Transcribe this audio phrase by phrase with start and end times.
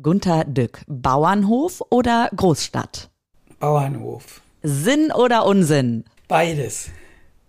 [0.00, 3.10] Gunther Dück, Bauernhof oder Großstadt?
[3.58, 4.42] Bauernhof.
[4.62, 6.04] Sinn oder Unsinn?
[6.28, 6.90] Beides.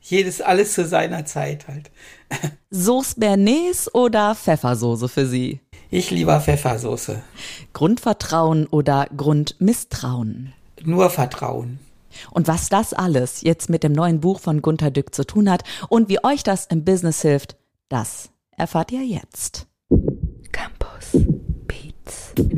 [0.02, 1.92] Jedes, alles zu seiner Zeit halt.
[2.72, 5.60] Sauce Bernays oder Pfeffersoße für Sie?
[5.92, 7.22] Ich lieber Pfeffersoße.
[7.74, 10.54] Grundvertrauen oder Grundmisstrauen?
[10.84, 11.78] Nur Vertrauen.
[12.32, 15.64] Und was das alles jetzt mit dem neuen Buch von Gunther Dück zu tun hat
[15.88, 17.58] und wie euch das im Business hilft,
[17.90, 19.69] das erfahrt ihr jetzt.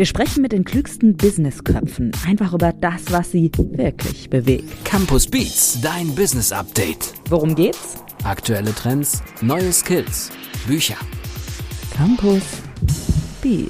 [0.01, 4.83] Wir sprechen mit den klügsten Businessköpfen einfach über das, was sie wirklich bewegt.
[4.83, 7.13] Campus Beats, dein Business Update.
[7.29, 7.97] Worum geht's?
[8.23, 10.31] Aktuelle Trends, neue Skills,
[10.65, 10.95] Bücher.
[11.93, 12.41] Campus
[13.43, 13.69] Beats.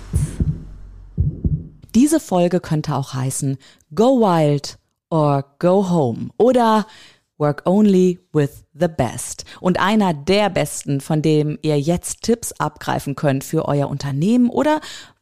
[1.93, 3.57] Diese Folge könnte auch heißen
[3.93, 4.77] Go Wild
[5.09, 6.87] or Go Home oder
[7.39, 9.43] Work Only with the Best.
[9.59, 14.79] Und einer der besten, von dem ihr jetzt Tipps abgreifen könnt für euer Unternehmen oder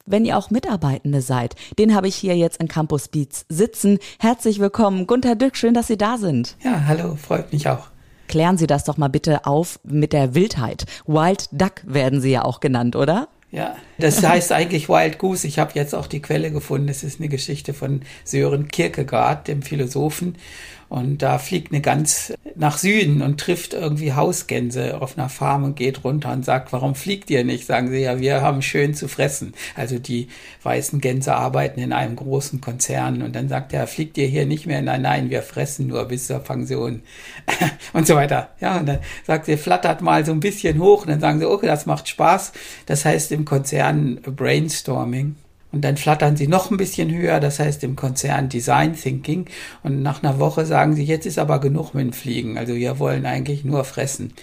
[0.09, 1.55] wenn ihr auch Mitarbeitende seid.
[1.77, 3.99] Den habe ich hier jetzt in Campus Beats sitzen.
[4.19, 6.57] Herzlich willkommen, Gunther Dück, schön, dass Sie da sind.
[6.63, 7.88] Ja, hallo, freut mich auch.
[8.27, 10.85] Klären Sie das doch mal bitte auf mit der Wildheit.
[11.07, 13.27] Wild Duck werden Sie ja auch genannt, oder?
[13.51, 15.47] Ja, das heißt eigentlich Wild Goose.
[15.47, 16.89] Ich habe jetzt auch die Quelle gefunden.
[16.89, 20.35] Es ist eine Geschichte von Sören Kierkegaard, dem Philosophen.
[20.89, 25.75] Und da fliegt eine Gans nach Süden und trifft irgendwie Hausgänse auf einer Farm und
[25.75, 27.67] geht runter und sagt, warum fliegt ihr nicht?
[27.67, 29.53] Sagen sie, ja, wir haben schön zu fressen.
[29.75, 30.29] Also die
[30.63, 33.21] weißen Gänse arbeiten in einem großen Konzern.
[33.21, 34.81] Und dann sagt er, fliegt ihr hier nicht mehr?
[34.81, 37.03] Nein, nein, wir fressen nur bis zur Pension.
[37.93, 38.49] und so weiter.
[38.59, 41.03] Ja, und dann sagt sie, flattert mal so ein bisschen hoch.
[41.03, 42.51] Und dann sagen sie, okay, das macht Spaß.
[42.87, 45.35] Das heißt im Konzern Brainstorming.
[45.72, 49.45] Und dann flattern sie noch ein bisschen höher, das heißt im Konzern Design Thinking.
[49.84, 52.58] Und nach einer Woche sagen sie, jetzt ist aber genug mit dem Fliegen.
[52.58, 54.34] Also wir wollen eigentlich nur fressen.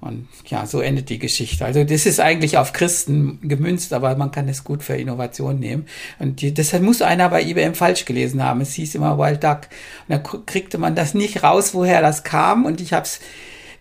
[0.00, 1.64] Und ja, so endet die Geschichte.
[1.64, 5.86] Also das ist eigentlich auf Christen gemünzt, aber man kann es gut für Innovation nehmen.
[6.18, 8.60] Und die, das muss einer bei IBM falsch gelesen haben.
[8.60, 9.60] Es hieß immer Wild Duck.
[10.08, 12.64] Und dann kriegte man das nicht raus, woher das kam.
[12.64, 13.20] Und ich habe es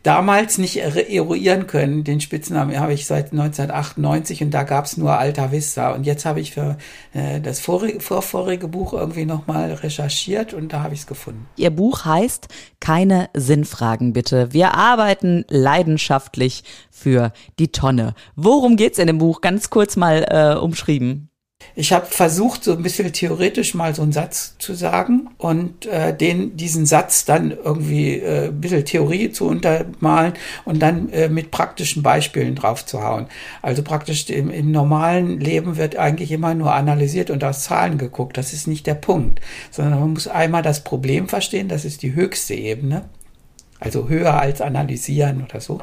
[0.04, 2.04] damals nicht eruieren können.
[2.04, 5.92] Den Spitznamen habe ich seit 1998 und da gab es nur Alta Vista.
[5.92, 6.78] Und jetzt habe ich für
[7.14, 11.48] äh, das vorige, vorvorige Buch irgendwie nochmal recherchiert und da habe ich es gefunden.
[11.56, 12.48] Ihr Buch heißt
[12.80, 14.54] Keine Sinnfragen bitte.
[14.54, 18.16] Wir arbeiten leidenschaftlich für die Tonne.
[18.36, 19.42] Worum geht's in dem Buch?
[19.42, 21.31] Ganz kurz mal äh, umschrieben.
[21.76, 26.16] Ich habe versucht, so ein bisschen theoretisch mal so einen Satz zu sagen und äh,
[26.16, 30.34] den, diesen Satz dann irgendwie äh, ein bisschen Theorie zu untermalen
[30.66, 33.28] und dann äh, mit praktischen Beispielen drauf zu hauen.
[33.62, 38.38] Also praktisch im, im normalen Leben wird eigentlich immer nur analysiert und aus Zahlen geguckt.
[38.38, 39.40] Das ist nicht der Punkt,
[39.72, 43.06] sondern man muss einmal das Problem verstehen, das ist die höchste Ebene.
[43.80, 45.82] Also höher als analysieren oder so.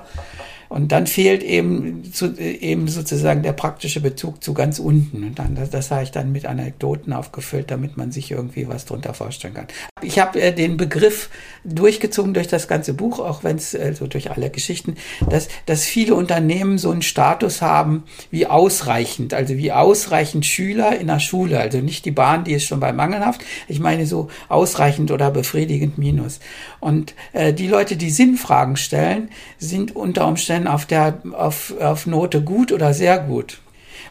[0.78, 5.24] Und dann fehlt eben, zu, eben sozusagen der praktische Bezug zu ganz unten.
[5.24, 8.84] Und dann, das, das habe ich dann mit Anekdoten aufgefüllt, damit man sich irgendwie was
[8.84, 9.66] drunter vorstellen kann.
[10.02, 11.30] Ich habe äh, den Begriff
[11.64, 14.94] durchgezogen durch das ganze Buch, auch wenn es, also durch alle Geschichten,
[15.28, 21.08] dass, dass viele Unternehmen so einen Status haben wie ausreichend, also wie ausreichend Schüler in
[21.08, 21.58] der Schule.
[21.58, 23.44] Also nicht die Bahn, die ist schon bei mangelhaft.
[23.66, 26.38] Ich meine so ausreichend oder befriedigend minus.
[26.78, 32.42] Und äh, die Leute, die Sinnfragen stellen, sind unter Umständen auf der, auf, auf Note
[32.42, 33.60] gut oder sehr gut?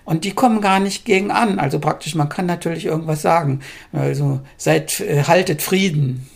[0.07, 1.59] Und die kommen gar nicht gegen an.
[1.59, 3.59] Also praktisch, man kann natürlich irgendwas sagen.
[3.91, 6.29] Also seid, äh, haltet Frieden.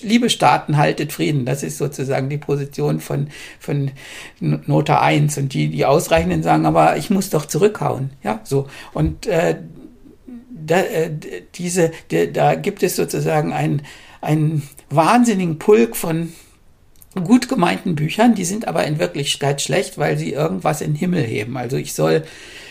[0.00, 1.44] Liebe Staaten, haltet Frieden.
[1.44, 3.28] Das ist sozusagen die Position von,
[3.60, 3.90] von
[4.40, 5.36] Note 1.
[5.36, 8.10] Und die, die Ausreichenden sagen, aber ich muss doch zurückhauen.
[8.22, 8.68] Ja, so.
[8.94, 9.58] Und äh,
[10.50, 11.10] da, äh,
[11.54, 16.32] diese, de, da gibt es sozusagen einen wahnsinnigen Pulk von
[17.14, 21.22] gut gemeinten Büchern, die sind aber in Wirklichkeit schlecht, weil sie irgendwas in den Himmel
[21.22, 21.56] heben.
[21.56, 22.24] Also ich soll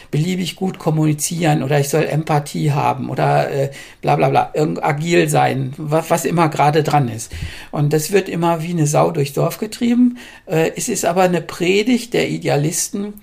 [0.09, 4.51] beliebig gut kommunizieren oder ich soll Empathie haben oder äh, bla bla bla,
[4.81, 7.31] agil sein, was, was immer gerade dran ist.
[7.71, 10.17] Und das wird immer wie eine Sau durchs Dorf getrieben.
[10.45, 13.13] Äh, es ist aber eine Predigt der Idealisten,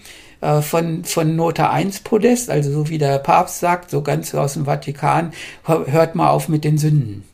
[0.41, 4.55] äh, von, von Note 1 Podest, also so wie der Papst sagt, so ganz aus
[4.55, 5.33] dem Vatikan,
[5.65, 7.25] hört mal auf mit den Sünden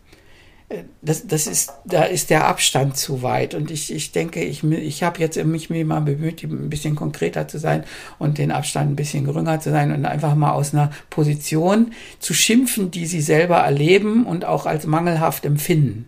[1.03, 3.55] das, das ist, da ist der Abstand zu weit.
[3.55, 7.59] Und ich, ich denke, ich, ich habe jetzt mich mal bemüht, ein bisschen konkreter zu
[7.59, 7.85] sein
[8.19, 12.35] und den Abstand ein bisschen geringer zu sein und einfach mal aus einer Position zu
[12.35, 16.07] schimpfen, die sie selber erleben und auch als mangelhaft empfinden.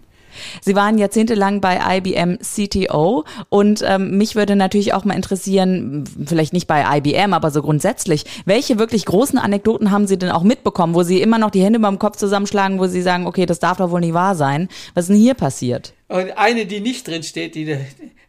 [0.61, 6.53] Sie waren jahrzehntelang bei IBM CTO und ähm, mich würde natürlich auch mal interessieren, vielleicht
[6.53, 10.95] nicht bei IBM, aber so grundsätzlich, welche wirklich großen Anekdoten haben Sie denn auch mitbekommen,
[10.95, 13.79] wo Sie immer noch die Hände beim Kopf zusammenschlagen, wo Sie sagen, okay, das darf
[13.79, 14.69] doch wohl nicht wahr sein.
[14.95, 15.93] Was ist denn hier passiert?
[16.09, 17.79] Und eine, die nicht drin steht, die,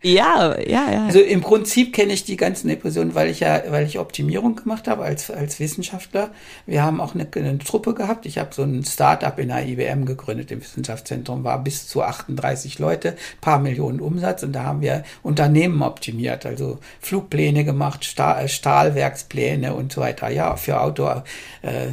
[0.04, 1.06] Ja, ja, ja.
[1.06, 4.88] Also im Prinzip kenne ich die ganzen Episoden, weil ich ja, weil ich Optimierung gemacht
[4.88, 6.30] habe als, als Wissenschaftler.
[6.68, 8.28] Wir haben auch eine, eine Truppe gehabt.
[8.28, 12.78] Ich habe so ein Start-up in der IBM gegründet im Wissenschaftszentrum, war bis zu 38
[12.78, 19.74] Leute, paar Millionen Umsatz und da haben wir Unternehmen optimiert, also Flugpläne gemacht, Stahl, Stahlwerkspläne
[19.74, 20.30] und so weiter.
[20.30, 21.24] Ja, für Outdoor,
[21.64, 21.88] äh,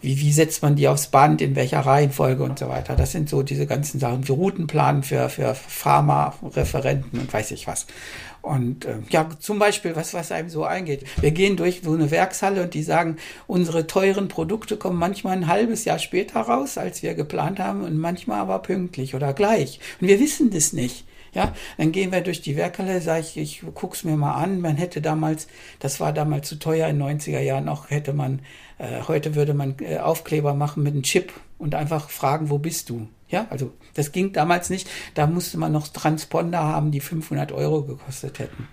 [0.00, 2.96] wie, wie setzt man die aufs Band, in welcher Reihenfolge und so weiter.
[2.96, 7.66] Das sind so diese ganzen Sachen, wie Routenplan für, für Pharma-Referenten und weiß weiß ich
[7.66, 7.86] was.
[8.42, 11.04] Und äh, ja, zum Beispiel, was, was einem so eingeht.
[11.20, 13.16] Wir gehen durch so eine Werkshalle und die sagen,
[13.46, 17.98] unsere teuren Produkte kommen manchmal ein halbes Jahr später raus, als wir geplant haben, und
[17.98, 19.80] manchmal aber pünktlich oder gleich.
[20.00, 21.04] Und wir wissen das nicht.
[21.32, 24.60] Ja, dann gehen wir durch die Werkhalle, sage ich, ich guck's mir mal an.
[24.60, 25.46] Man hätte damals,
[25.78, 28.40] das war damals zu teuer in 90er Jahren auch, hätte man,
[28.78, 32.90] äh, heute würde man äh, Aufkleber machen mit einem Chip und einfach fragen, wo bist
[32.90, 33.06] du?
[33.30, 34.88] Ja, also das ging damals nicht.
[35.14, 38.68] Da musste man noch Transponder haben, die 500 Euro gekostet hätten.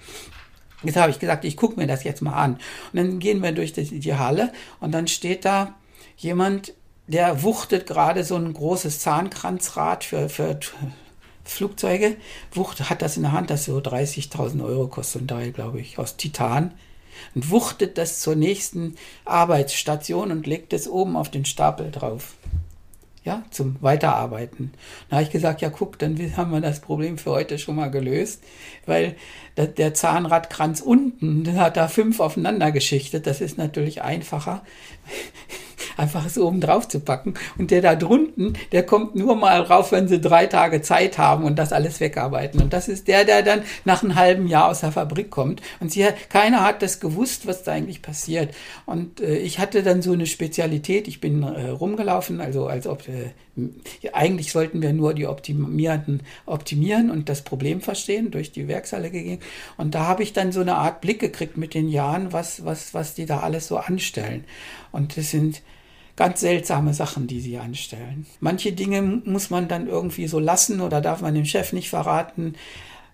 [0.84, 2.54] Jetzt habe ich gesagt, ich gucke mir das jetzt mal an.
[2.92, 5.76] Und dann gehen wir durch die, die Halle und dann steht da
[6.18, 6.74] jemand,
[7.08, 10.60] der wuchtet gerade so ein großes Zahnkranzrad für, für
[11.44, 12.18] Flugzeuge,
[12.52, 15.98] wucht, hat das in der Hand, das so 30.000 Euro kostet, ein Teil, glaube ich,
[15.98, 16.74] aus Titan
[17.34, 18.96] und wuchtet das zur nächsten
[19.26, 22.36] Arbeitsstation und legt es oben auf den Stapel drauf
[23.28, 24.72] ja, zum Weiterarbeiten.
[25.10, 27.92] Da habe ich gesagt, ja, guck, dann haben wir das Problem für heute schon mal
[27.92, 28.42] gelöst,
[28.86, 29.18] weil
[29.58, 33.28] der Zahnradkranz unten hat da fünf aufeinander geschichtet.
[33.28, 34.64] Das ist natürlich einfacher
[35.98, 37.34] einfach es oben drauf zu packen.
[37.58, 41.44] Und der da drunten, der kommt nur mal rauf, wenn sie drei Tage Zeit haben
[41.44, 42.62] und das alles wegarbeiten.
[42.62, 45.62] Und das ist der, der dann nach einem halben Jahr aus der Fabrik kommt.
[45.80, 48.54] Und sie, keiner hat das gewusst, was da eigentlich passiert.
[48.86, 51.08] Und äh, ich hatte dann so eine Spezialität.
[51.08, 53.32] Ich bin äh, rumgelaufen, also als ob äh,
[54.14, 59.40] eigentlich sollten wir nur die Optimierten optimieren und das Problem verstehen, durch die Werkshalle gegangen.
[59.78, 62.94] Und da habe ich dann so eine Art Blick gekriegt mit den Jahren, was, was,
[62.94, 64.44] was die da alles so anstellen.
[64.92, 65.62] Und das sind
[66.18, 68.26] ganz seltsame Sachen, die sie anstellen.
[68.42, 72.56] Manche Dinge muss man dann irgendwie so lassen oder darf man dem Chef nicht verraten.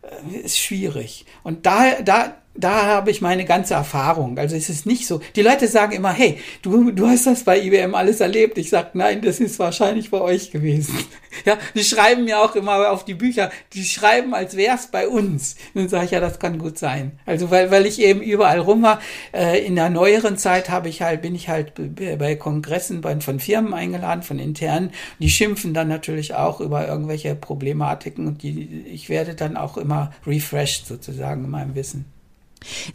[0.01, 1.25] Äh, ist schwierig.
[1.43, 4.37] Und da, da, da habe ich meine ganze Erfahrung.
[4.37, 5.21] Also es ist nicht so.
[5.35, 8.57] Die Leute sagen immer, hey, du, du hast das bei IBM alles erlebt.
[8.59, 10.97] Ich sage, nein, das ist wahrscheinlich bei euch gewesen.
[11.45, 15.07] Ja, die schreiben mir auch immer auf die Bücher, die schreiben, als wäre es bei
[15.07, 15.55] uns.
[15.73, 17.13] Und dann sage ich, ja, das kann gut sein.
[17.25, 19.01] Also weil, weil ich eben überall rum war.
[19.33, 21.73] Äh, in der neueren Zeit habe ich halt, bin ich halt
[22.19, 24.91] bei Kongressen von Firmen eingeladen, von internen.
[25.17, 30.11] Die schimpfen dann natürlich auch über irgendwelche Problematiken und die, ich werde dann auch immer
[30.27, 32.12] refreshed sozusagen in meinem Wissen.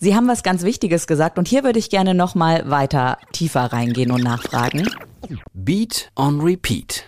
[0.01, 3.73] Sie haben was ganz Wichtiges gesagt und hier würde ich gerne noch mal weiter tiefer
[3.73, 4.89] reingehen und nachfragen.
[5.53, 7.05] Beat on Repeat.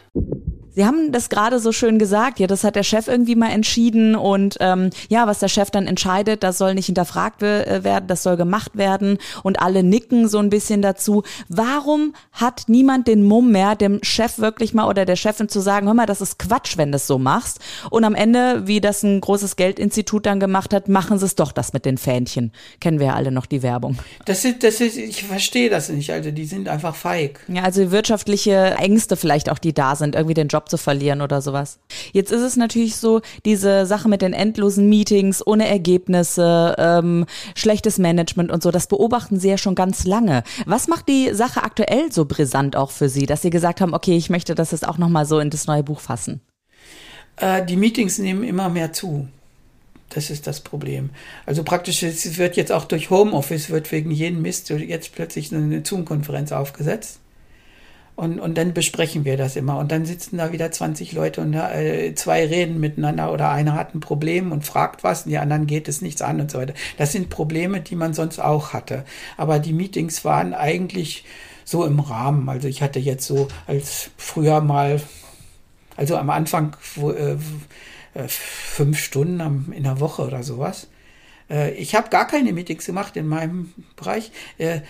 [0.74, 4.14] Sie haben das gerade so schön gesagt, ja, das hat der Chef irgendwie mal entschieden
[4.14, 8.22] und ähm, ja, was der Chef dann entscheidet, das soll nicht hinterfragt äh, werden, das
[8.22, 11.24] soll gemacht werden und alle nicken so ein bisschen dazu.
[11.48, 15.86] Warum hat niemand den Mumm mehr, dem Chef wirklich mal oder der Chefin zu sagen,
[15.86, 17.58] hör mal, das ist Quatsch, wenn du es so machst
[17.90, 21.50] und am Ende, wie das ein großes Geldinstitut dann gemacht hat, machen sie es doch
[21.50, 22.52] das mit den Fähnchen.
[22.80, 23.98] Kennen wir ja alle noch die Werbung.
[24.24, 27.40] Das ist, das ist, ich verstehe das nicht, also die sind einfach feig.
[27.48, 31.20] Ja, also wirtschaftliche Ängste vielleicht auch, die da sind, irgendwie den Job Job zu verlieren
[31.20, 31.78] oder sowas.
[32.12, 37.98] Jetzt ist es natürlich so, diese Sache mit den endlosen Meetings, ohne Ergebnisse, ähm, schlechtes
[37.98, 40.42] Management und so, das beobachten Sie ja schon ganz lange.
[40.64, 44.16] Was macht die Sache aktuell so brisant auch für Sie, dass Sie gesagt haben, okay,
[44.16, 46.40] ich möchte das jetzt auch nochmal so in das neue Buch fassen?
[47.36, 49.28] Äh, die Meetings nehmen immer mehr zu.
[50.10, 51.10] Das ist das Problem.
[51.46, 55.84] Also praktisch, es wird jetzt auch durch Homeoffice, wird wegen jedem Mist jetzt plötzlich eine
[55.84, 57.20] Zoom-Konferenz aufgesetzt.
[58.20, 59.78] Und, und dann besprechen wir das immer.
[59.78, 63.94] Und dann sitzen da wieder 20 Leute und äh, zwei reden miteinander oder einer hat
[63.94, 66.74] ein Problem und fragt was und die anderen geht es nichts an und so weiter.
[66.98, 69.06] Das sind Probleme, die man sonst auch hatte.
[69.38, 71.24] Aber die Meetings waren eigentlich
[71.64, 72.46] so im Rahmen.
[72.50, 75.00] Also ich hatte jetzt so als früher mal,
[75.96, 77.38] also am Anfang wo, äh,
[78.12, 80.88] äh fünf Stunden am, in der Woche oder sowas.
[81.48, 84.30] Äh, ich habe gar keine Meetings gemacht in meinem Bereich.
[84.58, 84.80] Äh,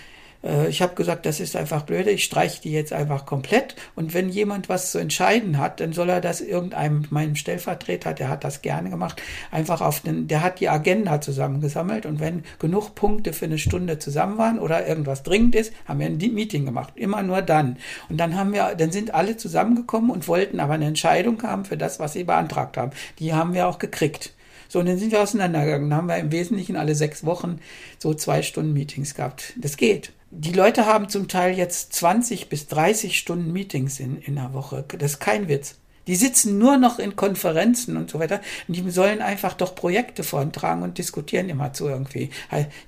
[0.42, 3.76] äh, ich habe gesagt, das ist einfach blöde, ich streiche die jetzt einfach komplett.
[3.94, 8.28] Und wenn jemand was zu entscheiden hat, dann soll er das irgendeinem, meinem Stellvertreter, der
[8.28, 9.20] hat das gerne gemacht,
[9.50, 13.98] einfach auf den, der hat die Agenda zusammengesammelt und wenn genug Punkte für eine Stunde
[13.98, 16.92] zusammen waren oder irgendwas dringend ist, haben wir ein Meeting gemacht.
[16.96, 17.76] Immer nur dann.
[18.08, 21.76] Und dann haben wir, dann sind alle zusammengekommen und wollten aber eine Entscheidung haben für
[21.76, 22.92] das, was sie beantragt haben.
[23.18, 24.32] Die haben wir auch gekriegt.
[24.68, 25.90] So, und dann sind wir auseinandergegangen.
[25.90, 27.58] Dann haben wir im Wesentlichen alle sechs Wochen
[27.98, 29.54] so zwei Stunden Meetings gehabt.
[29.56, 34.38] Das geht die Leute haben zum Teil jetzt 20 bis 30 Stunden Meetings in, in
[34.38, 34.84] einer Woche.
[34.98, 35.76] Das ist kein Witz.
[36.06, 38.40] Die sitzen nur noch in Konferenzen und so weiter.
[38.66, 42.30] Und die sollen einfach doch Projekte vorantragen und diskutieren immer zu irgendwie.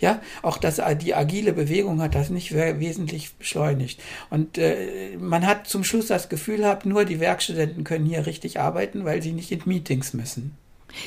[0.01, 4.01] Ja, auch das, die agile Bewegung hat das nicht wesentlich beschleunigt.
[4.31, 8.59] Und äh, man hat zum Schluss das Gefühl gehabt, nur die Werkstudenten können hier richtig
[8.59, 10.57] arbeiten, weil sie nicht in Meetings müssen.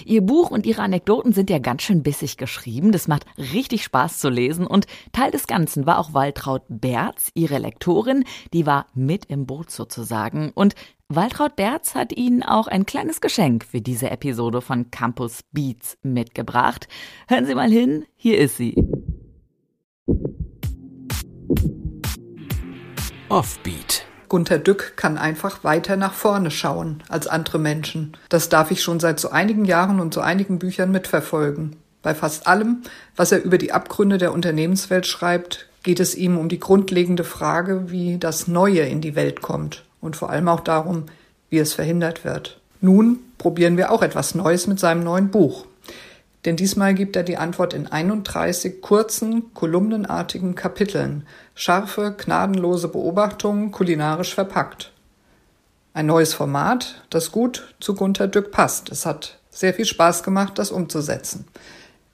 [0.06, 2.92] Ihr Buch und Ihre Anekdoten sind ja ganz schön bissig geschrieben.
[2.92, 4.68] Das macht richtig Spaß zu lesen.
[4.68, 8.24] Und Teil des Ganzen war auch Waltraud Berz, Ihre Lektorin.
[8.54, 10.52] Die war mit im Boot sozusagen.
[10.54, 10.76] Und
[11.08, 16.88] Waltraud Berz hat Ihnen auch ein kleines Geschenk für diese Episode von Campus Beats mitgebracht.
[17.28, 18.06] Hören Sie mal hin.
[18.16, 18.76] Hier ist sie.
[23.30, 24.06] Offbeat.
[24.30, 28.18] Gunter Dück kann einfach weiter nach vorne schauen als andere Menschen.
[28.30, 31.76] Das darf ich schon seit so einigen Jahren und so einigen Büchern mitverfolgen.
[32.02, 32.84] Bei fast allem,
[33.16, 37.92] was er über die Abgründe der Unternehmenswelt schreibt, geht es ihm um die grundlegende Frage,
[37.92, 41.06] wie das Neue in die Welt kommt und vor allem auch darum,
[41.50, 42.60] wie es verhindert wird.
[42.82, 45.66] Nun probieren wir auch etwas Neues mit seinem neuen Buch.
[46.46, 54.36] Denn diesmal gibt er die Antwort in 31 kurzen, kolumnenartigen Kapiteln, scharfe, gnadenlose Beobachtungen kulinarisch
[54.36, 54.92] verpackt.
[55.94, 58.92] Ein neues Format, das gut zu Gunter Dück passt.
[58.92, 61.48] Es hat sehr viel Spaß gemacht, das umzusetzen.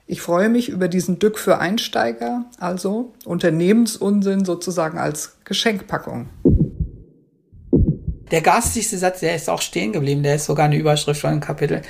[0.06, 6.28] Ich freue mich über diesen Dück für Einsteiger, also Unternehmensunsinn sozusagen als Geschenkpackung.
[8.30, 11.40] Der garstigste Satz, der ist auch stehen geblieben, der ist sogar eine Überschrift von einem
[11.40, 11.82] Kapitel.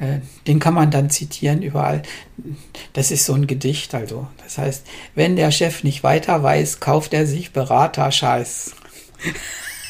[0.00, 2.02] Äh, den kann man dann zitieren überall.
[2.94, 4.26] Das ist so ein Gedicht, also.
[4.42, 8.72] Das heißt, wenn der Chef nicht weiter weiß, kauft er sich Berater-Scheiß.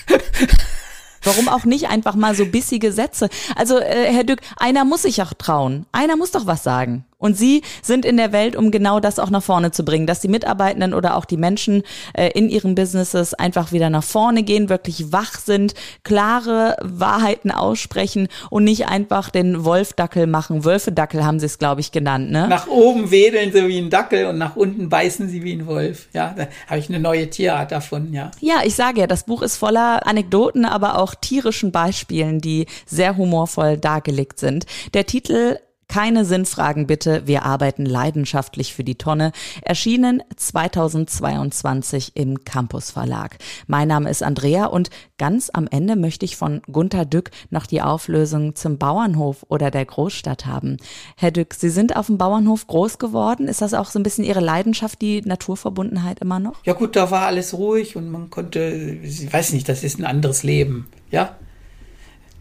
[1.22, 3.28] Warum auch nicht einfach mal so bissige Sätze?
[3.54, 5.86] Also, äh, Herr Dück, einer muss sich auch trauen.
[5.92, 7.04] Einer muss doch was sagen.
[7.20, 10.20] Und Sie sind in der Welt, um genau das auch nach vorne zu bringen, dass
[10.20, 11.82] die Mitarbeitenden oder auch die Menschen
[12.14, 18.28] äh, in ihren Businesses einfach wieder nach vorne gehen, wirklich wach sind, klare Wahrheiten aussprechen
[18.48, 20.64] und nicht einfach den Wolfdackel machen.
[20.64, 22.30] Wölfedackel haben Sie es, glaube ich, genannt.
[22.30, 22.48] Ne?
[22.48, 26.08] Nach oben wedeln sie wie ein Dackel und nach unten beißen sie wie ein Wolf.
[26.14, 28.30] Ja, da habe ich eine neue Tierart davon, ja.
[28.40, 33.18] Ja, ich sage ja, das Buch ist voller Anekdoten, aber auch tierischen Beispielen, die sehr
[33.18, 34.64] humorvoll dargelegt sind.
[34.94, 35.58] Der Titel
[35.90, 39.32] keine Sinnfragen bitte, wir arbeiten leidenschaftlich für die Tonne.
[39.62, 43.38] Erschienen 2022 im Campus Verlag.
[43.66, 47.82] Mein Name ist Andrea und ganz am Ende möchte ich von Gunther Dück noch die
[47.82, 50.76] Auflösung zum Bauernhof oder der Großstadt haben.
[51.16, 53.48] Herr Dück, Sie sind auf dem Bauernhof groß geworden.
[53.48, 56.64] Ist das auch so ein bisschen Ihre Leidenschaft, die Naturverbundenheit immer noch?
[56.64, 58.60] Ja gut, da war alles ruhig und man konnte,
[59.02, 60.86] ich weiß nicht, das ist ein anderes Leben.
[61.10, 61.36] Ja,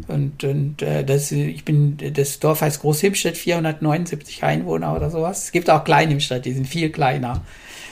[0.08, 5.46] und, und äh, das, ich bin, das Dorf heißt Großhimstedt, 479 Einwohner oder sowas.
[5.46, 7.42] Es gibt auch Kleinhimstedt, die sind viel kleiner.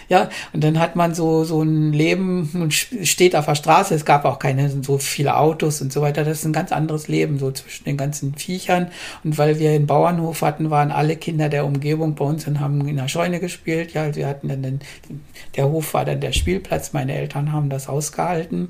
[0.09, 3.93] Ja, und dann hat man so, so ein Leben und steht auf der Straße.
[3.93, 6.23] Es gab auch keine so viele Autos und so weiter.
[6.23, 8.89] Das ist ein ganz anderes Leben, so zwischen den ganzen Viechern.
[9.25, 12.87] Und weil wir einen Bauernhof hatten, waren alle Kinder der Umgebung bei uns und haben
[12.87, 13.93] in der Scheune gespielt.
[13.93, 14.81] Ja, wir hatten dann, den,
[15.57, 16.93] der Hof war dann der Spielplatz.
[16.93, 18.69] Meine Eltern haben das ausgehalten.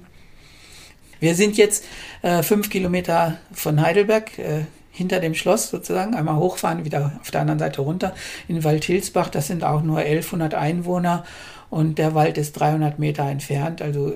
[1.20, 1.86] Wir sind jetzt
[2.22, 7.42] äh, fünf Kilometer von Heidelberg, äh, hinter dem Schloss sozusagen, einmal hochfahren, wieder auf der
[7.42, 8.16] anderen Seite runter
[8.48, 9.30] in Waldhilsbach.
[9.30, 11.24] Das sind auch nur 1100 Einwohner
[11.70, 13.82] und der Wald ist 300 Meter entfernt.
[13.82, 14.16] Also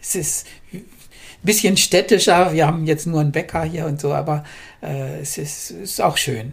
[0.00, 0.84] es ist ein
[1.42, 2.52] bisschen städtischer.
[2.52, 4.44] Wir haben jetzt nur einen Bäcker hier und so, aber
[4.82, 6.52] äh, es ist, ist auch schön.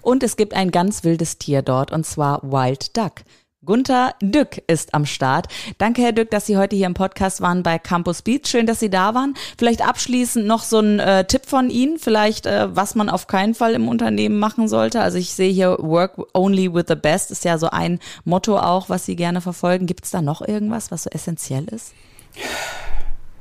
[0.00, 3.22] Und es gibt ein ganz wildes Tier dort, und zwar Wild Duck.
[3.66, 5.48] Gunther Dück ist am Start.
[5.76, 8.48] Danke, Herr Dück, dass Sie heute hier im Podcast waren bei Campus Beats.
[8.48, 9.34] Schön, dass Sie da waren.
[9.58, 13.54] Vielleicht abschließend noch so ein äh, Tipp von Ihnen, vielleicht, äh, was man auf keinen
[13.54, 15.00] Fall im Unternehmen machen sollte.
[15.00, 18.88] Also ich sehe hier Work Only with the Best ist ja so ein Motto auch,
[18.88, 19.86] was Sie gerne verfolgen.
[19.86, 21.92] Gibt es da noch irgendwas, was so essentiell ist?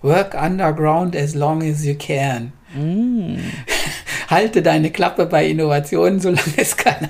[0.01, 2.51] Work underground as long as you can.
[2.75, 3.37] Mm.
[4.27, 7.09] Halte deine Klappe bei Innovationen, solange es keiner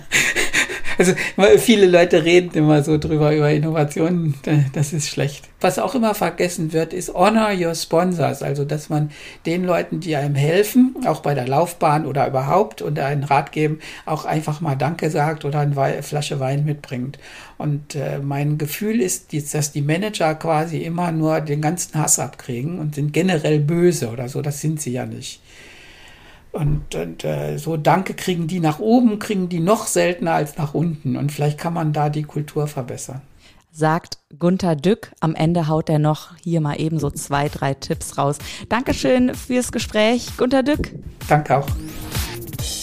[0.98, 1.14] also
[1.58, 4.36] viele Leute reden immer so drüber über Innovationen,
[4.74, 5.50] das ist schlecht.
[5.62, 9.12] Was auch immer vergessen wird, ist honor your sponsors, also dass man
[9.46, 13.80] den Leuten, die einem helfen, auch bei der Laufbahn oder überhaupt und einen Rat geben,
[14.06, 17.18] auch einfach mal Danke sagt oder eine Flasche Wein mitbringt.
[17.58, 22.80] Und äh, mein Gefühl ist, dass die Manager quasi immer nur den ganzen Hass abkriegen
[22.80, 24.42] und sind generell böse oder so.
[24.42, 25.42] Das sind sie ja nicht.
[26.56, 30.74] Und, und äh, so Danke kriegen die nach oben, kriegen die noch seltener als nach
[30.74, 31.18] unten.
[31.18, 33.22] Und vielleicht kann man da die Kultur verbessern.
[33.74, 35.12] Sagt Gunther Dück.
[35.20, 38.38] Am Ende haut er noch hier mal eben so zwei, drei Tipps raus.
[38.70, 40.94] Dankeschön fürs Gespräch, Gunther Dück.
[41.28, 41.68] Danke auch.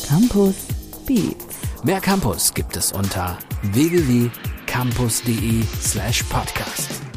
[0.06, 0.66] Campus
[1.06, 1.56] Beats.
[1.82, 7.11] Mehr Campus gibt es unter www.campus.de slash podcast.